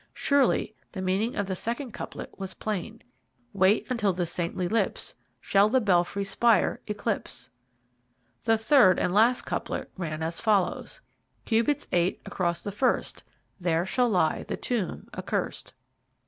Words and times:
Surely 0.15 0.73
the 0.93 1.01
meaning 1.03 1.35
of 1.35 1.45
the 1.45 1.55
second 1.55 1.91
couplet 1.91 2.33
was 2.39 2.55
plain: 2.55 3.03
Wait 3.53 3.85
until 3.87 4.11
the 4.13 4.25
saintly 4.25 4.67
lips 4.67 5.13
Shall 5.39 5.69
the 5.69 5.79
belfry 5.79 6.23
spire 6.23 6.81
eclipse. 6.87 7.51
The 8.45 8.57
third 8.57 8.97
and 8.97 9.13
last 9.13 9.43
couplet 9.43 9.91
ran 9.97 10.23
as 10.23 10.39
follows: 10.41 11.01
Cubits 11.45 11.85
eight 11.91 12.19
across 12.25 12.63
the 12.63 12.71
first 12.71 13.23
There 13.59 13.85
shall 13.85 14.09
lie 14.09 14.41
the 14.41 14.57
tomb 14.57 15.07
accurst. 15.13 15.75